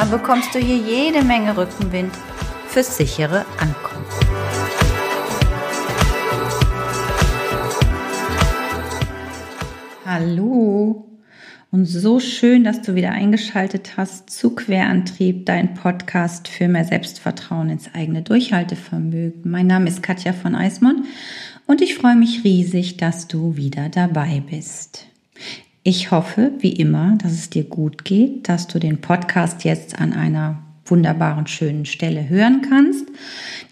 dann 0.00 0.10
bekommst 0.10 0.54
du 0.54 0.58
hier 0.58 0.78
jede 0.78 1.22
Menge 1.22 1.54
Rückenwind 1.54 2.10
fürs 2.68 2.96
sichere 2.96 3.44
Ankommen. 3.58 4.06
Hallo 10.06 11.06
und 11.70 11.84
so 11.84 12.18
schön, 12.18 12.64
dass 12.64 12.80
du 12.80 12.94
wieder 12.94 13.10
eingeschaltet 13.10 13.98
hast 13.98 14.30
zu 14.30 14.54
Querantrieb, 14.54 15.44
dein 15.44 15.74
Podcast 15.74 16.48
für 16.48 16.66
mehr 16.66 16.86
Selbstvertrauen 16.86 17.68
ins 17.68 17.94
eigene 17.94 18.22
Durchhaltevermögen. 18.22 19.50
Mein 19.50 19.66
Name 19.66 19.90
ist 19.90 20.02
Katja 20.02 20.32
von 20.32 20.54
Eismond 20.54 21.04
und 21.66 21.82
ich 21.82 21.94
freue 21.94 22.16
mich 22.16 22.42
riesig, 22.42 22.96
dass 22.96 23.28
du 23.28 23.56
wieder 23.56 23.90
dabei 23.90 24.42
bist. 24.48 25.09
Ich 25.90 26.12
hoffe, 26.12 26.52
wie 26.60 26.70
immer, 26.70 27.18
dass 27.20 27.32
es 27.32 27.50
dir 27.50 27.64
gut 27.64 28.04
geht, 28.04 28.48
dass 28.48 28.68
du 28.68 28.78
den 28.78 29.00
Podcast 29.00 29.64
jetzt 29.64 29.98
an 29.98 30.12
einer 30.12 30.62
wunderbaren, 30.84 31.48
schönen 31.48 31.84
Stelle 31.84 32.28
hören 32.28 32.62
kannst. 32.62 33.08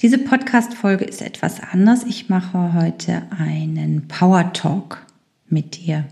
Diese 0.02 0.18
Podcast-Folge 0.18 1.04
ist 1.04 1.22
etwas 1.22 1.60
anders. 1.60 2.02
Ich 2.02 2.28
mache 2.28 2.74
heute 2.74 3.22
einen 3.38 4.08
Power 4.08 4.52
Talk 4.52 5.06
mit 5.48 5.76
dir. 5.76 6.06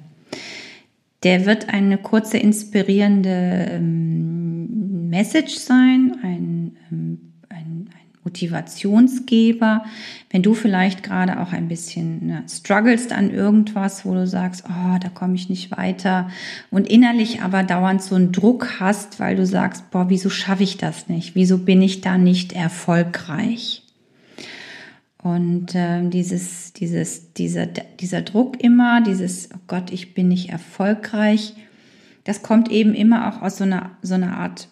Der 1.24 1.44
wird 1.44 1.70
eine 1.70 1.98
kurze, 1.98 2.38
inspirierende 2.38 3.66
ähm, 3.72 5.08
Message 5.08 5.56
sein, 5.56 6.18
ein 6.22 6.76
Motivationsgeber, 8.36 9.84
wenn 10.30 10.42
du 10.42 10.52
vielleicht 10.52 11.02
gerade 11.02 11.40
auch 11.40 11.52
ein 11.52 11.68
bisschen 11.68 12.26
ne, 12.26 12.44
strugglest 12.48 13.12
an 13.12 13.30
irgendwas, 13.30 14.04
wo 14.04 14.12
du 14.12 14.26
sagst, 14.26 14.64
oh, 14.68 14.98
da 15.00 15.08
komme 15.08 15.34
ich 15.36 15.48
nicht 15.48 15.70
weiter 15.76 16.28
und 16.70 16.86
innerlich 16.86 17.40
aber 17.40 17.62
dauernd 17.62 18.02
so 18.02 18.14
einen 18.14 18.32
Druck 18.32 18.78
hast, 18.78 19.18
weil 19.20 19.36
du 19.36 19.46
sagst, 19.46 19.90
boah, 19.90 20.10
wieso 20.10 20.28
schaffe 20.28 20.64
ich 20.64 20.76
das 20.76 21.08
nicht? 21.08 21.34
Wieso 21.34 21.58
bin 21.58 21.80
ich 21.80 22.02
da 22.02 22.18
nicht 22.18 22.52
erfolgreich? 22.52 23.82
Und 25.22 25.74
äh, 25.74 26.08
dieses, 26.08 26.74
dieses, 26.74 27.32
dieser, 27.32 27.66
dieser 27.66 28.20
Druck 28.20 28.62
immer, 28.62 29.00
dieses, 29.00 29.48
oh 29.54 29.58
Gott, 29.66 29.90
ich 29.90 30.14
bin 30.14 30.28
nicht 30.28 30.50
erfolgreich, 30.50 31.54
das 32.24 32.42
kommt 32.42 32.70
eben 32.70 32.94
immer 32.94 33.28
auch 33.28 33.40
aus 33.40 33.56
so 33.56 33.64
einer, 33.64 33.92
so 34.02 34.14
einer 34.14 34.36
Art 34.36 34.68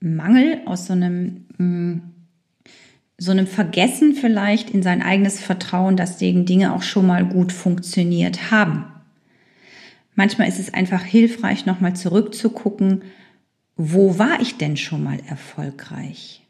Mangel, 0.00 0.60
aus 0.64 0.86
so 0.86 0.94
einem, 0.94 1.46
mh, 1.58 1.58
hm, 1.58 2.02
so 3.18 3.32
einem 3.32 3.48
Vergessen 3.48 4.14
vielleicht 4.14 4.70
in 4.70 4.82
sein 4.82 5.02
eigenes 5.02 5.40
Vertrauen, 5.40 5.96
dass 5.96 6.16
die 6.16 6.44
Dinge 6.44 6.72
auch 6.72 6.82
schon 6.82 7.06
mal 7.06 7.26
gut 7.26 7.52
funktioniert 7.52 8.52
haben. 8.52 8.84
Manchmal 10.14 10.48
ist 10.48 10.60
es 10.60 10.72
einfach 10.72 11.02
hilfreich, 11.02 11.66
nochmal 11.66 11.94
zurückzugucken, 11.94 13.02
wo 13.76 14.18
war 14.18 14.40
ich 14.40 14.56
denn 14.56 14.76
schon 14.76 15.02
mal 15.02 15.18
erfolgreich? 15.28 16.47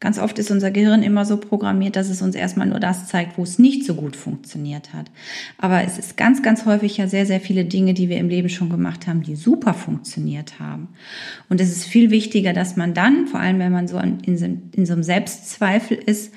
Ganz 0.00 0.20
oft 0.20 0.38
ist 0.38 0.52
unser 0.52 0.70
Gehirn 0.70 1.02
immer 1.02 1.24
so 1.24 1.38
programmiert, 1.38 1.96
dass 1.96 2.08
es 2.08 2.22
uns 2.22 2.36
erstmal 2.36 2.68
nur 2.68 2.78
das 2.78 3.08
zeigt, 3.08 3.36
wo 3.36 3.42
es 3.42 3.58
nicht 3.58 3.84
so 3.84 3.94
gut 3.94 4.14
funktioniert 4.14 4.94
hat. 4.94 5.10
Aber 5.58 5.82
es 5.82 5.98
ist 5.98 6.16
ganz, 6.16 6.40
ganz 6.40 6.66
häufig 6.66 6.96
ja 6.98 7.08
sehr, 7.08 7.26
sehr 7.26 7.40
viele 7.40 7.64
Dinge, 7.64 7.94
die 7.94 8.08
wir 8.08 8.18
im 8.18 8.28
Leben 8.28 8.48
schon 8.48 8.70
gemacht 8.70 9.08
haben, 9.08 9.22
die 9.22 9.34
super 9.34 9.74
funktioniert 9.74 10.60
haben. 10.60 10.88
Und 11.48 11.60
es 11.60 11.70
ist 11.70 11.84
viel 11.84 12.12
wichtiger, 12.12 12.52
dass 12.52 12.76
man 12.76 12.94
dann, 12.94 13.26
vor 13.26 13.40
allem 13.40 13.58
wenn 13.58 13.72
man 13.72 13.88
so 13.88 13.98
in, 13.98 14.20
in 14.20 14.86
so 14.86 14.92
einem 14.92 15.02
Selbstzweifel 15.02 15.96
ist, 15.96 16.32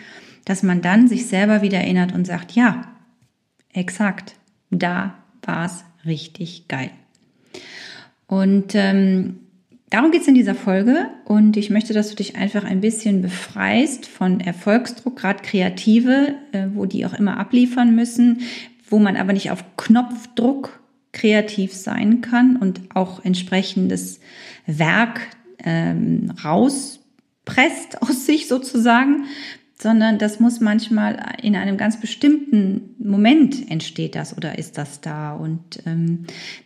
dass 0.46 0.64
man 0.64 0.82
dann 0.82 1.08
sich 1.08 1.28
selber 1.28 1.62
wieder 1.62 1.78
erinnert 1.78 2.14
und 2.14 2.26
sagt, 2.26 2.54
ja, 2.54 2.88
exakt, 3.74 4.36
da 4.72 5.14
war 5.44 5.66
es 5.66 5.86
richtig 6.04 6.68
geil. 6.68 6.90
Und 8.26 8.74
ähm, 8.74 9.40
Darum 9.92 10.12
geht 10.12 10.22
es 10.22 10.28
in 10.30 10.36
dieser 10.36 10.56
Folge 10.56 11.10
und 11.26 11.58
ich 11.58 11.70
möchte, 11.70 11.94
dass 11.94 12.10
du 12.10 12.16
dich 12.16 12.38
einfach 12.38 12.64
ein 12.64 12.80
bisschen 12.80 13.22
befreist 13.22 14.08
von 14.08 14.40
Erfolgsdruck, 14.40 15.18
gerade 15.18 15.44
Kreative, 15.44 16.36
äh, 16.54 16.68
wo 16.74 16.86
die 16.86 17.06
auch 17.06 17.14
immer 17.14 17.38
abliefern 17.38 17.94
müssen, 17.94 18.40
wo 18.90 19.00
man 19.00 19.18
aber 19.18 19.34
nicht 19.34 19.52
auf 19.52 19.66
Knopfdruck 19.76 20.80
kreativ 21.12 21.74
sein 21.74 22.22
kann 22.22 22.56
und 22.56 22.80
auch 22.96 23.26
entsprechendes 23.26 24.22
Werk 24.66 25.20
ähm, 25.62 26.32
rauspresst 26.42 28.02
aus 28.02 28.26
sich 28.26 28.48
sozusagen, 28.48 29.26
sondern 29.82 30.20
das 30.20 30.40
muss 30.40 30.60
manchmal 30.60 31.18
in 31.42 31.56
einem 31.56 31.76
ganz 31.76 32.00
bestimmten 32.00 32.94
Moment 33.00 33.72
entsteht 33.72 34.14
das 34.14 34.38
oder 34.38 34.60
ist 34.60 34.78
das 34.78 35.02
da. 35.02 35.34
Und 35.34 35.82
ähm, 35.88 36.26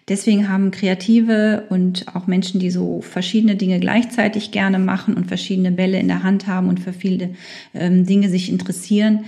deswegen 0.10 0.50
haben 0.50 0.72
Kreative 0.72 1.64
und 1.70 2.14
auch 2.14 2.28
Menschen, 2.28 2.60
die 2.60 2.70
so 2.70 3.00
verschiedene 3.00 3.56
Dinge 3.56 3.80
gleichzeitig 3.80 4.52
gerne 4.52 4.80
machen 4.80 5.14
und 5.14 5.28
verschiedene 5.28 5.72
Bälle 5.72 5.98
in 5.98 6.10
der 6.10 6.24
Hand 6.24 6.48
haben 6.48 6.68
und 6.68 6.82
für 6.82 6.92
viele 6.92 7.36
ähm, 7.74 8.06
Dinge 8.06 8.28
sich 8.28 8.50
interessieren, 8.50 9.24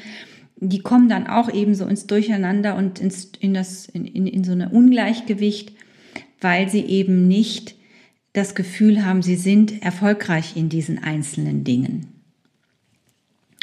die 0.58 0.80
kommen 0.80 1.08
dann 1.08 1.28
auch 1.28 1.50
eben 1.54 1.74
so 1.74 1.86
ins 1.86 2.08
Durcheinander 2.08 2.76
und 2.76 3.00
ins, 3.00 3.32
in, 3.40 3.54
das, 3.54 3.86
in, 3.86 4.04
in, 4.04 4.28
in 4.28 4.44
so 4.44 4.52
eine 4.52 4.68
Ungleichgewicht, 4.68 5.72
weil 6.42 6.68
sie 6.68 6.82
eben 6.82 7.30
nicht 7.30 7.76
das 8.34 8.54
Gefühl 8.54 9.06
haben, 9.06 9.22
sie 9.22 9.38
sind 9.38 9.82
erfolgreich 9.82 10.58
in 10.58 10.68
diesen 10.68 11.02
einzelnen 11.02 11.64
Dingen. 11.64 12.17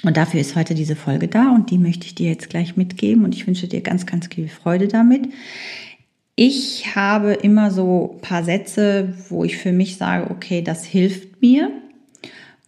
Und 0.03 0.17
dafür 0.17 0.41
ist 0.41 0.57
heute 0.57 0.75
diese 0.75 0.97
Folge 0.97 1.29
da 1.29 1.51
und 1.55 1.71
die 1.71 1.79
möchte 1.79 2.07
ich 2.07 2.15
dir 2.15 2.29
jetzt 2.29 2.51
gleich 2.51 2.77
mitgeben 2.77 3.25
und 3.25 3.35
ich 3.35 3.47
wünsche 3.47 3.69
dir 3.69 3.81
ganz, 3.81 4.05
ganz 4.07 4.27
viel 4.27 4.49
Freude 4.49 4.89
damit. 4.89 5.29
Ich 6.37 6.97
habe 6.97 7.33
immer 7.33 7.71
so 7.71 8.19
paar 8.21 8.45
Sätze, 8.45 9.15
wo 9.29 9.45
ich 9.45 9.57
für 9.57 9.73
mich 9.73 9.97
sage, 9.97 10.31
okay, 10.31 10.63
das 10.63 10.85
hilft 10.85 11.41
mir 11.41 11.71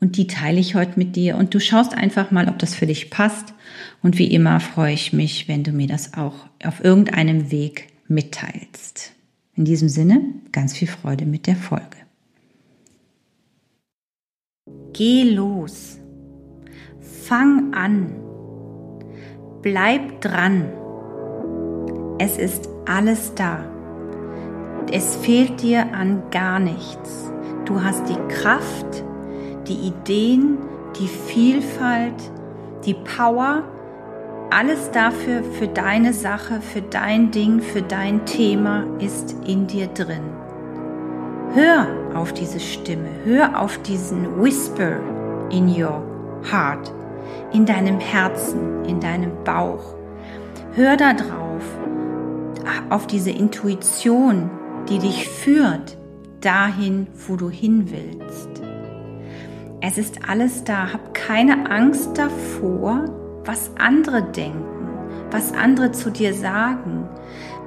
und 0.01 0.17
die 0.17 0.29
teile 0.29 0.61
ich 0.61 0.75
heute 0.75 0.99
mit 0.99 1.17
dir 1.17 1.37
und 1.37 1.53
du 1.53 1.61
schaust 1.61 1.95
einfach 1.95 2.31
mal, 2.31 2.49
ob 2.49 2.59
das 2.59 2.75
für 2.75 2.87
dich 2.87 3.11
passt 3.11 3.55
und 4.03 4.19
wie 4.19 4.33
immer 4.33 4.61
freue 4.61 4.95
ich 4.95 5.13
mich, 5.13 5.49
wenn 5.49 5.65
du 5.65 5.73
mir 5.73 5.89
das 5.89 6.15
auch 6.15 6.47
auf 6.65 6.83
irgendeinem 6.83 7.51
Weg 7.51 7.89
mitteilst. 8.09 9.13
In 9.57 9.65
diesem 9.65 9.89
Sinne, 9.89 10.23
ganz 10.53 10.77
viel 10.77 10.89
Freude 10.89 11.27
mit 11.27 11.47
der 11.47 11.57
Folge. 11.57 11.97
Geh 14.93 15.25
los. 15.25 15.99
Fang 17.29 17.75
an. 17.75 18.15
Bleib 19.61 20.21
dran. 20.21 20.71
Es 22.21 22.39
ist 22.39 22.69
alles 22.87 23.35
da. 23.35 23.65
Es 24.93 25.17
fehlt 25.17 25.61
dir 25.61 25.93
an 25.93 26.23
gar 26.31 26.61
nichts. 26.61 27.33
Du 27.65 27.83
hast 27.83 28.09
die 28.09 28.33
Kraft, 28.33 29.03
die 29.67 29.89
Ideen, 29.89 30.59
die 31.01 31.09
Vielfalt, 31.09 32.31
die 32.85 32.95
Power, 32.95 33.65
alles 34.51 34.93
dafür 34.93 35.43
für 35.43 35.67
deine 35.67 36.13
Sache, 36.13 36.61
für 36.61 36.83
dein 36.83 37.33
Ding, 37.33 37.61
für 37.61 37.83
dein 37.83 38.25
Thema 38.27 38.85
ist 39.01 39.35
in 39.45 39.67
dir 39.67 39.89
drin. 39.89 40.31
Hör 41.55 41.89
auf 42.15 42.33
diese 42.33 42.61
Stimme, 42.61 43.09
hör 43.25 43.61
auf 43.61 43.79
diesen 43.79 44.41
Whisper 44.41 45.01
in 45.51 45.67
your 45.69 46.05
heart 46.49 46.93
in 47.53 47.67
deinem 47.67 48.01
Herzen, 48.01 48.85
in 48.85 49.01
deinem 49.01 49.33
Bauch. 49.45 49.95
Hör 50.75 50.97
da 50.97 51.15
drauf, 51.15 51.63
auf 52.91 53.07
diese 53.07 53.31
Intuition, 53.31 54.51
die 54.89 54.99
dich 54.99 55.29
führt 55.29 55.97
dahin, 56.41 57.07
wo 57.27 57.37
du 57.37 57.51
hin 57.51 57.91
willst. 57.91 58.63
Es 59.81 59.99
ist 59.99 60.29
alles 60.29 60.65
da. 60.65 60.93
Hab 60.93 61.15
keine 61.15 61.71
Angst 61.71 62.19
davor, 62.19 63.05
was 63.45 63.71
andere 63.79 64.23
denken, 64.23 64.89
was 65.31 65.53
andere 65.53 65.93
zu 65.93 66.11
dir 66.11 66.35
sagen, 66.35 67.09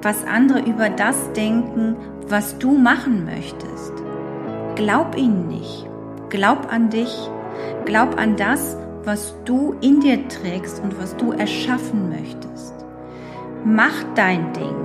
was 0.02 0.26
andere 0.26 0.60
über 0.62 0.90
das 0.90 1.32
denken, 1.34 1.96
was 2.28 2.58
du 2.58 2.78
machen 2.78 3.26
möchtest. 3.26 3.94
Glaub 4.76 5.18
ihnen 5.18 5.48
nicht. 5.48 5.88
Glaub 6.30 6.72
an 6.72 6.90
dich. 6.90 7.30
Glaub 7.86 8.18
an 8.18 8.38
das, 8.38 8.78
was 9.10 9.34
du 9.44 9.74
in 9.82 10.02
dir 10.02 10.28
trägst 10.28 10.84
und 10.84 11.02
was 11.02 11.18
du 11.18 11.32
erschaffen 11.32 12.10
möchtest. 12.10 12.76
Mach 13.66 14.04
dein 14.14 14.54
Ding, 14.54 14.76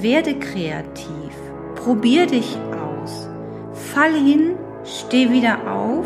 werde 0.00 0.38
kreativ, 0.38 1.32
probier 1.74 2.26
dich 2.26 2.58
aus, 2.78 3.26
fall 3.72 4.12
hin, 4.12 4.56
steh 4.84 5.30
wieder 5.30 5.72
auf, 5.72 6.04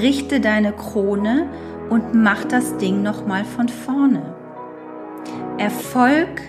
richte 0.00 0.38
deine 0.38 0.70
Krone 0.70 1.48
und 1.90 2.14
mach 2.14 2.44
das 2.44 2.76
Ding 2.76 3.02
nochmal 3.02 3.44
von 3.44 3.68
vorne. 3.68 4.36
Erfolg 5.58 6.42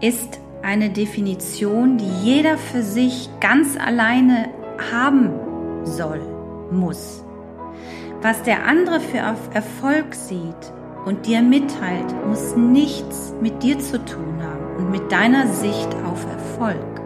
ist 0.00 0.38
eine 0.62 0.90
Definition, 0.90 1.98
die 1.98 2.12
jeder 2.22 2.56
für 2.56 2.82
sich 2.82 3.30
ganz 3.40 3.76
alleine 3.76 4.48
haben 4.92 5.32
soll, 5.82 6.20
muss. 6.70 7.25
Was 8.26 8.42
der 8.42 8.66
andere 8.66 8.98
für 8.98 9.18
Erfolg 9.54 10.12
sieht 10.12 10.72
und 11.04 11.26
dir 11.26 11.42
mitteilt, 11.42 12.12
muss 12.26 12.56
nichts 12.56 13.32
mit 13.40 13.62
dir 13.62 13.78
zu 13.78 14.04
tun 14.04 14.42
haben 14.42 14.78
und 14.78 14.90
mit 14.90 15.12
deiner 15.12 15.46
Sicht 15.46 15.94
auf 16.04 16.26
Erfolg. 16.26 17.00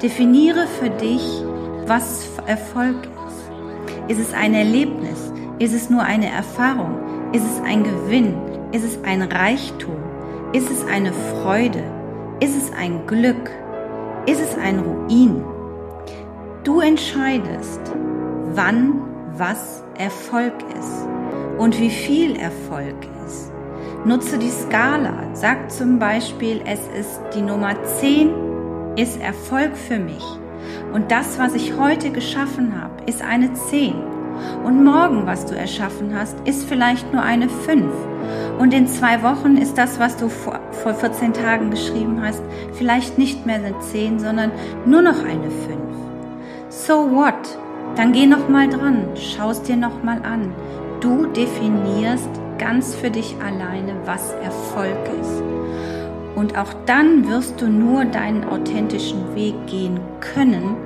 Definiere 0.00 0.66
für 0.66 0.88
dich, 0.88 1.44
was 1.86 2.30
Erfolg 2.46 2.96
ist. 3.28 4.10
Ist 4.16 4.28
es 4.28 4.32
ein 4.32 4.54
Erlebnis? 4.54 5.34
Ist 5.58 5.74
es 5.74 5.90
nur 5.90 6.02
eine 6.02 6.30
Erfahrung? 6.30 6.94
Ist 7.32 7.44
es 7.44 7.60
ein 7.60 7.84
Gewinn? 7.84 8.34
Ist 8.72 8.86
es 8.86 9.04
ein 9.04 9.20
Reichtum? 9.20 9.98
Ist 10.54 10.70
es 10.70 10.82
eine 10.86 11.12
Freude? 11.12 11.84
Ist 12.40 12.56
es 12.56 12.72
ein 12.72 13.06
Glück? 13.06 13.50
Ist 14.24 14.40
es 14.40 14.56
ein 14.56 14.78
Ruin? 14.78 15.44
Du 16.64 16.80
entscheidest, 16.80 17.80
wann 18.54 19.11
was 19.36 19.82
Erfolg 19.98 20.54
ist 20.78 21.06
und 21.58 21.78
wie 21.80 21.90
viel 21.90 22.36
Erfolg 22.36 22.96
ist. 23.26 23.50
Nutze 24.04 24.38
die 24.38 24.50
Skala. 24.50 25.14
Sag 25.32 25.70
zum 25.70 25.98
Beispiel, 25.98 26.60
es 26.66 26.80
ist 26.98 27.20
die 27.34 27.42
Nummer 27.42 27.74
10 27.84 28.30
ist 28.96 29.20
Erfolg 29.20 29.76
für 29.76 29.98
mich. 29.98 30.24
Und 30.92 31.10
das, 31.10 31.38
was 31.38 31.54
ich 31.54 31.76
heute 31.78 32.10
geschaffen 32.10 32.80
habe, 32.80 33.04
ist 33.06 33.22
eine 33.22 33.52
10. 33.52 33.94
Und 34.64 34.84
morgen, 34.84 35.26
was 35.26 35.46
du 35.46 35.54
erschaffen 35.54 36.14
hast, 36.14 36.36
ist 36.46 36.64
vielleicht 36.64 37.12
nur 37.12 37.22
eine 37.22 37.48
5. 37.48 37.84
Und 38.58 38.74
in 38.74 38.86
zwei 38.86 39.22
Wochen 39.22 39.56
ist 39.56 39.78
das, 39.78 39.98
was 39.98 40.16
du 40.16 40.28
vor, 40.28 40.60
vor 40.82 40.94
14 40.94 41.32
Tagen 41.32 41.70
geschrieben 41.70 42.20
hast, 42.22 42.42
vielleicht 42.74 43.18
nicht 43.18 43.46
mehr 43.46 43.56
eine 43.56 43.78
10, 43.78 44.18
sondern 44.18 44.52
nur 44.84 45.02
noch 45.02 45.24
eine 45.24 45.50
5. 45.50 45.78
So 46.68 47.10
what? 47.10 47.58
Dann 47.96 48.12
geh 48.12 48.26
noch 48.26 48.48
mal 48.48 48.68
dran, 48.68 49.04
schaust 49.16 49.68
dir 49.68 49.76
noch 49.76 50.02
mal 50.02 50.22
an. 50.22 50.52
Du 51.00 51.26
definierst 51.26 52.30
ganz 52.58 52.94
für 52.94 53.10
dich 53.10 53.36
alleine, 53.44 53.94
was 54.06 54.32
Erfolg 54.42 54.96
ist. 55.20 55.42
Und 56.34 56.56
auch 56.56 56.72
dann 56.86 57.28
wirst 57.28 57.60
du 57.60 57.68
nur 57.68 58.04
deinen 58.06 58.44
authentischen 58.44 59.34
Weg 59.34 59.54
gehen 59.66 60.00
können, 60.20 60.76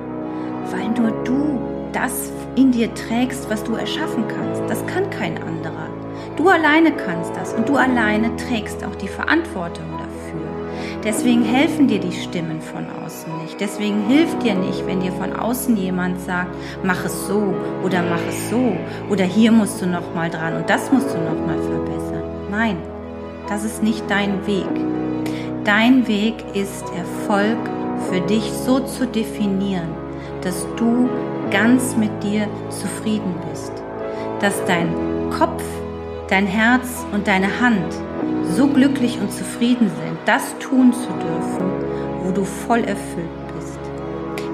weil 0.71 0.89
nur 0.89 1.11
du 1.23 1.59
das 1.93 2.31
in 2.55 2.71
dir 2.71 2.93
trägst, 2.93 3.49
was 3.49 3.63
du 3.63 3.75
erschaffen 3.75 4.25
kannst. 4.27 4.61
Das 4.67 4.85
kann 4.87 5.09
kein 5.09 5.37
anderer. 5.41 5.87
Du 6.35 6.49
alleine 6.49 6.91
kannst 6.91 7.35
das 7.35 7.53
und 7.53 7.69
du 7.69 7.77
alleine 7.77 8.35
trägst 8.35 8.83
auch 8.83 8.95
die 8.95 9.07
Verantwortung. 9.07 9.96
Deswegen 11.07 11.43
helfen 11.43 11.87
dir 11.87 12.01
die 12.01 12.11
Stimmen 12.11 12.59
von 12.59 12.85
außen 13.01 13.31
nicht. 13.41 13.61
Deswegen 13.61 14.07
hilft 14.09 14.43
dir 14.43 14.55
nicht, 14.55 14.85
wenn 14.85 14.99
dir 14.99 15.13
von 15.13 15.31
außen 15.31 15.77
jemand 15.77 16.19
sagt, 16.19 16.53
mach 16.83 17.05
es 17.05 17.27
so 17.27 17.55
oder 17.81 18.03
mach 18.03 18.19
es 18.27 18.49
so 18.49 18.75
oder 19.09 19.23
hier 19.23 19.53
musst 19.53 19.81
du 19.81 19.85
noch 19.85 20.13
mal 20.13 20.29
dran 20.29 20.57
und 20.57 20.69
das 20.69 20.91
musst 20.91 21.07
du 21.13 21.17
noch 21.17 21.47
mal 21.47 21.57
verbessern. 21.59 22.23
Nein, 22.51 22.75
das 23.47 23.63
ist 23.63 23.81
nicht 23.81 24.03
dein 24.09 24.45
Weg. 24.45 24.67
Dein 25.63 26.05
Weg 26.09 26.43
ist 26.53 26.83
Erfolg 26.93 27.57
für 28.11 28.19
dich 28.19 28.43
so 28.65 28.81
zu 28.81 29.07
definieren, 29.07 29.87
dass 30.41 30.67
du 30.75 31.09
ganz 31.51 31.95
mit 31.95 32.21
dir 32.21 32.49
zufrieden 32.69 33.33
bist, 33.49 33.71
dass 34.41 34.61
dein 34.65 34.89
Kopf 35.29 35.63
dein 36.27 36.47
Herz 36.47 37.05
und 37.13 37.27
deine 37.27 37.61
Hand 37.61 37.95
so 38.57 38.67
glücklich 38.67 39.19
und 39.21 39.31
zufrieden 39.31 39.87
sind, 39.87 40.17
das 40.25 40.57
tun 40.57 40.91
zu 40.91 41.07
dürfen, 41.07 41.69
wo 42.23 42.31
du 42.31 42.43
voll 42.43 42.79
erfüllt 42.79 43.29
bist. 43.55 43.79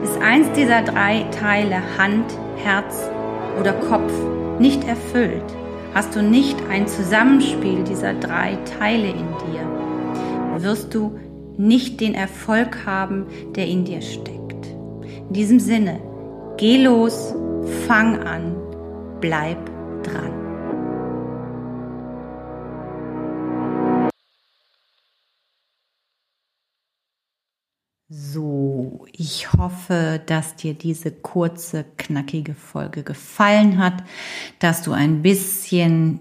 Ist 0.04 0.22
eins 0.22 0.52
dieser 0.52 0.82
drei 0.82 1.24
Teile 1.32 1.82
Hand, 1.98 2.26
Herz 2.58 3.10
oder 3.60 3.72
Kopf 3.72 4.12
nicht 4.60 4.84
erfüllt, 4.84 5.46
hast 5.94 6.16
du 6.16 6.22
nicht 6.22 6.58
ein 6.70 6.86
Zusammenspiel 6.86 7.84
dieser 7.86 8.14
drei 8.14 8.58
Teile 8.78 9.08
in 9.08 9.28
dir, 9.46 10.62
wirst 10.62 10.94
du 10.94 11.18
nicht 11.58 12.02
den 12.02 12.14
Erfolg 12.14 12.86
haben, 12.86 13.26
der 13.56 13.68
in 13.68 13.86
dir 13.86 14.02
steckt. 14.02 14.68
In 15.30 15.34
diesem 15.34 15.60
Sinne, 15.62 16.00
geh 16.58 16.84
los, 16.84 17.34
fang 17.88 18.20
an, 18.20 18.54
bleib 19.22 19.58
dran. 20.04 20.43
So, 28.16 29.08
ich 29.12 29.54
hoffe, 29.54 30.22
dass 30.24 30.56
dir 30.56 30.76
diese 30.76 31.10
kurze, 31.12 31.84
knackige 31.98 32.54
Folge 32.54 33.02
gefallen 33.02 33.80
hat, 33.80 34.04
dass 34.60 34.84
du 34.84 34.92
ein 34.92 35.24
bisschen 35.24 36.20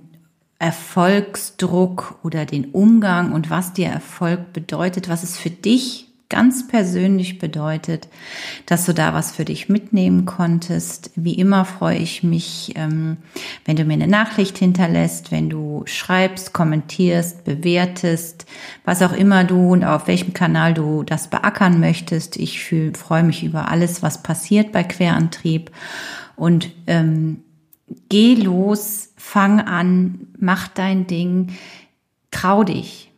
Erfolgsdruck 0.59 2.19
oder 2.23 2.47
den 2.47 2.71
Umgang 2.71 3.33
und 3.33 3.51
was 3.51 3.75
dir 3.75 3.89
Erfolg 3.89 4.55
bedeutet, 4.55 5.11
was 5.11 5.23
es 5.23 5.37
für 5.37 5.51
dich 5.51 6.09
ganz 6.33 6.67
persönlich 6.67 7.39
bedeutet, 7.39 8.09
dass 8.65 8.87
du 8.87 8.95
da 8.95 9.13
was 9.13 9.33
für 9.33 9.45
dich 9.45 9.69
mitnehmen 9.69 10.25
konntest. 10.25 11.11
Wie 11.15 11.35
immer 11.35 11.67
freue 11.67 11.99
ich 11.99 12.23
mich, 12.23 12.73
ähm, 12.75 13.19
wenn 13.67 13.77
du 13.77 13.85
mir 13.85 13.93
eine 13.93 14.09
Nachricht 14.09 14.57
hinterlässt, 14.57 15.31
wenn 15.31 15.51
du 15.51 15.83
schreibst, 15.85 16.55
kommentierst, 16.55 17.45
bewertest, 17.45 18.47
was 18.87 19.03
auch 19.03 19.13
immer 19.13 19.45
du 19.45 19.75
und 19.75 19.85
auf 19.85 20.07
welchem 20.07 20.33
Kanal 20.33 20.73
du 20.73 21.03
das 21.03 21.29
beackern 21.29 21.81
möchtest. 21.81 22.37
Ich 22.37 22.73
freue 22.95 23.23
mich 23.23 23.45
über 23.45 23.69
alles, 23.69 24.03
was 24.03 24.23
passiert 24.23 24.73
bei 24.73 24.85
Querantrieb 24.85 25.71
und 26.35 26.71
ähm, 26.87 27.45
geh 28.09 28.37
los, 28.37 29.11
fang 29.17 29.61
an, 29.61 30.29
mach 30.39 30.69
dein 30.69 31.07
Ding, 31.07 31.53
trau 32.31 32.65
dich 32.65 33.12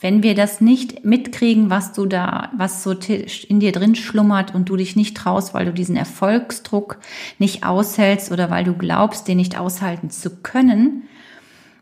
wenn 0.00 0.22
wir 0.22 0.34
das 0.34 0.60
nicht 0.60 1.04
mitkriegen, 1.04 1.70
was 1.70 1.92
du 1.92 2.06
da, 2.06 2.50
was 2.56 2.82
so 2.82 2.92
in 2.92 3.60
dir 3.60 3.72
drin 3.72 3.94
schlummert 3.94 4.54
und 4.54 4.68
du 4.68 4.76
dich 4.76 4.96
nicht 4.96 5.16
traust, 5.16 5.54
weil 5.54 5.66
du 5.66 5.72
diesen 5.72 5.96
Erfolgsdruck 5.96 6.98
nicht 7.38 7.64
aushältst 7.64 8.32
oder 8.32 8.50
weil 8.50 8.64
du 8.64 8.74
glaubst, 8.74 9.28
den 9.28 9.38
nicht 9.38 9.58
aushalten 9.58 10.10
zu 10.10 10.42
können, 10.42 11.04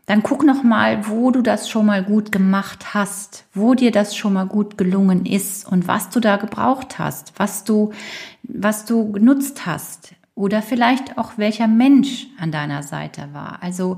dann 0.05 0.21
guck 0.21 0.43
noch 0.43 0.63
mal, 0.63 1.07
wo 1.07 1.31
du 1.31 1.41
das 1.41 1.69
schon 1.69 1.85
mal 1.85 2.03
gut 2.03 2.31
gemacht 2.31 2.93
hast, 2.93 3.45
wo 3.53 3.73
dir 3.73 3.91
das 3.91 4.15
schon 4.15 4.33
mal 4.33 4.45
gut 4.45 4.77
gelungen 4.77 5.25
ist 5.25 5.65
und 5.69 5.87
was 5.87 6.09
du 6.09 6.19
da 6.19 6.35
gebraucht 6.35 6.99
hast, 6.99 7.33
was 7.37 7.63
du, 7.63 7.93
was 8.43 8.85
du 8.85 9.11
genutzt 9.13 9.65
hast 9.65 10.13
oder 10.35 10.61
vielleicht 10.61 11.17
auch 11.17 11.33
welcher 11.37 11.67
Mensch 11.67 12.27
an 12.37 12.51
deiner 12.51 12.83
Seite 12.83 13.29
war. 13.31 13.59
Also 13.61 13.97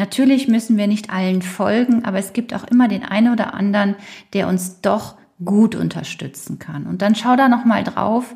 Natürlich 0.00 0.48
müssen 0.48 0.78
wir 0.78 0.86
nicht 0.86 1.10
allen 1.10 1.42
folgen, 1.42 2.06
aber 2.06 2.16
es 2.16 2.32
gibt 2.32 2.54
auch 2.54 2.64
immer 2.64 2.88
den 2.88 3.04
einen 3.04 3.34
oder 3.34 3.52
anderen, 3.52 3.96
der 4.32 4.48
uns 4.48 4.80
doch 4.80 5.16
gut 5.44 5.74
unterstützen 5.74 6.58
kann. 6.58 6.86
Und 6.86 7.02
dann 7.02 7.14
schau 7.14 7.36
da 7.36 7.50
noch 7.50 7.66
mal 7.66 7.84
drauf, 7.84 8.34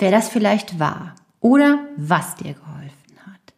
wer 0.00 0.10
das 0.10 0.28
vielleicht 0.28 0.80
war 0.80 1.14
oder 1.38 1.78
was 1.96 2.34
dir 2.34 2.54
geholfen 2.54 3.16
hat. 3.26 3.54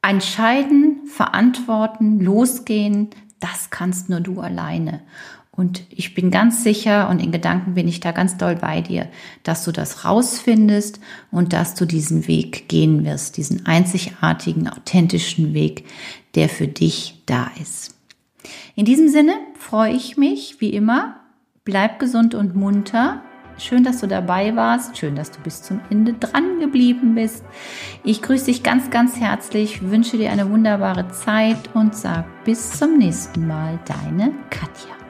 Entscheiden, 0.00 1.06
verantworten, 1.06 2.20
losgehen, 2.20 3.10
das 3.38 3.68
kannst 3.68 4.08
nur 4.08 4.20
du 4.20 4.40
alleine. 4.40 5.02
Und 5.50 5.84
ich 5.90 6.14
bin 6.14 6.30
ganz 6.30 6.62
sicher 6.64 7.08
und 7.10 7.22
in 7.22 7.32
Gedanken 7.32 7.74
bin 7.74 7.88
ich 7.88 8.00
da 8.00 8.12
ganz 8.12 8.38
doll 8.38 8.56
bei 8.56 8.82
dir, 8.82 9.08
dass 9.42 9.64
du 9.64 9.72
das 9.72 10.06
rausfindest 10.06 11.00
und 11.30 11.52
dass 11.52 11.74
du 11.74 11.86
diesen 11.86 12.26
Weg 12.28 12.68
gehen 12.68 13.04
wirst, 13.04 13.38
diesen 13.38 13.64
einzigartigen, 13.64 14.68
authentischen 14.68 15.54
Weg, 15.54 15.84
der 16.36 16.48
für 16.48 16.68
dich 16.68 17.22
da 17.26 17.50
ist. 17.60 17.94
In 18.74 18.84
diesem 18.84 19.08
Sinne 19.08 19.32
freue 19.58 19.92
ich 19.92 20.16
mich, 20.16 20.60
wie 20.60 20.70
immer, 20.70 21.20
bleib 21.64 21.98
gesund 21.98 22.34
und 22.34 22.54
munter. 22.54 23.22
Schön, 23.58 23.84
dass 23.84 24.00
du 24.00 24.06
dabei 24.06 24.54
warst. 24.54 24.98
Schön, 24.98 25.16
dass 25.16 25.30
du 25.30 25.40
bis 25.40 25.62
zum 25.62 25.80
Ende 25.88 26.12
dran 26.12 26.60
geblieben 26.60 27.14
bist. 27.14 27.42
Ich 28.04 28.20
grüße 28.20 28.46
dich 28.46 28.62
ganz, 28.62 28.90
ganz 28.90 29.16
herzlich, 29.16 29.90
wünsche 29.90 30.18
dir 30.18 30.30
eine 30.30 30.50
wunderbare 30.50 31.08
Zeit 31.08 31.74
und 31.74 31.94
sag 31.94 32.26
bis 32.44 32.78
zum 32.78 32.98
nächsten 32.98 33.46
Mal, 33.46 33.78
deine 33.86 34.32
Katja. 34.50 35.05